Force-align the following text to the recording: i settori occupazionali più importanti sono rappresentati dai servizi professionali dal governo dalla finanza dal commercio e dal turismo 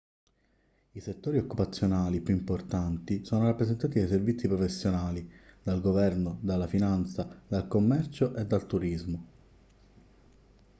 i 0.93 0.99
settori 0.99 1.37
occupazionali 1.37 2.21
più 2.21 2.33
importanti 2.33 3.23
sono 3.23 3.43
rappresentati 3.43 3.99
dai 3.99 4.07
servizi 4.07 4.47
professionali 4.47 5.31
dal 5.61 5.79
governo 5.79 6.39
dalla 6.41 6.65
finanza 6.65 7.43
dal 7.47 7.67
commercio 7.67 8.33
e 8.33 8.45
dal 8.47 8.65
turismo 8.65 9.25